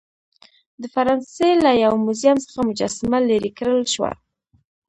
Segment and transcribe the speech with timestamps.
[0.81, 4.11] د فرانسې له یو موزیم څخه مجسمه لیرې کړل شوه.